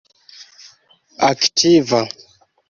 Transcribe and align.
aktiva 1.29 2.01